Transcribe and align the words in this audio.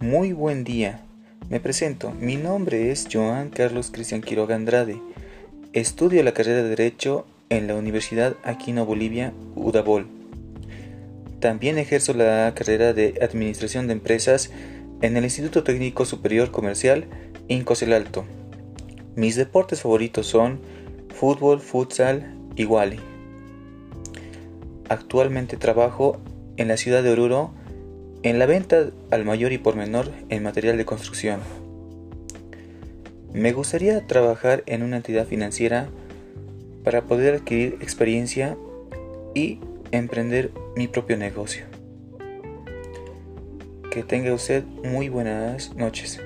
Muy 0.00 0.32
buen 0.32 0.62
día. 0.62 1.00
Me 1.50 1.58
presento. 1.58 2.12
Mi 2.12 2.36
nombre 2.36 2.92
es 2.92 3.08
Joan 3.12 3.50
Carlos 3.50 3.90
Cristian 3.90 4.20
Quiroga 4.20 4.54
Andrade. 4.54 5.02
Estudio 5.72 6.22
la 6.22 6.32
carrera 6.32 6.62
de 6.62 6.68
Derecho 6.68 7.26
en 7.48 7.66
la 7.66 7.74
Universidad 7.74 8.36
Aquino 8.44 8.86
Bolivia, 8.86 9.32
Udabol. 9.56 10.06
También 11.40 11.78
ejerzo 11.78 12.14
la 12.14 12.52
carrera 12.54 12.92
de 12.92 13.18
Administración 13.20 13.88
de 13.88 13.94
Empresas 13.94 14.52
en 15.02 15.16
el 15.16 15.24
Instituto 15.24 15.64
Técnico 15.64 16.04
Superior 16.04 16.52
Comercial 16.52 17.06
Incos 17.48 17.82
Alto. 17.82 18.24
Mis 19.16 19.34
deportes 19.34 19.82
favoritos 19.82 20.28
son 20.28 20.60
fútbol, 21.12 21.58
futsal 21.60 22.36
y 22.54 22.66
wally. 22.66 23.00
Actualmente 24.88 25.56
trabajo 25.56 26.18
en 26.56 26.68
la 26.68 26.76
ciudad 26.76 27.02
de 27.02 27.10
Oruro 27.10 27.50
en 28.22 28.38
la 28.38 28.46
venta 28.46 28.90
al 29.10 29.24
mayor 29.24 29.52
y 29.52 29.58
por 29.58 29.76
menor 29.76 30.10
en 30.28 30.42
material 30.42 30.76
de 30.76 30.84
construcción. 30.84 31.40
Me 33.32 33.52
gustaría 33.52 34.06
trabajar 34.06 34.62
en 34.66 34.82
una 34.82 34.96
entidad 34.96 35.26
financiera 35.26 35.88
para 36.82 37.02
poder 37.02 37.34
adquirir 37.34 37.78
experiencia 37.80 38.56
y 39.34 39.60
emprender 39.92 40.50
mi 40.76 40.88
propio 40.88 41.16
negocio. 41.16 41.64
Que 43.90 44.02
tenga 44.02 44.32
usted 44.32 44.64
muy 44.64 45.08
buenas 45.08 45.74
noches. 45.76 46.20